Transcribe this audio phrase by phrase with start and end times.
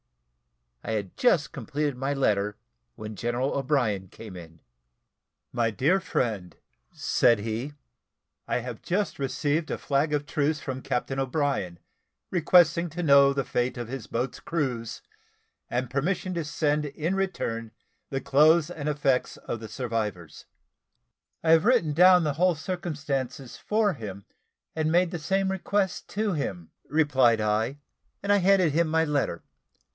[0.83, 2.57] I had just completed my letter
[2.95, 4.59] when General O'Brien came in.
[5.51, 6.55] "My dear friend,"
[6.91, 7.73] said he,
[8.47, 11.77] "I have just received a flag of truce from Captain O'Brien,
[12.31, 15.03] requesting to know the fate of his boats' crews,
[15.69, 17.69] and permission to send in return
[18.09, 20.47] the clothes and effects of the survivors."
[21.43, 24.25] "I have written down the whole circumstances for him,
[24.75, 27.77] and made the same request to him," replied I;
[28.23, 29.43] and I handed him my letter.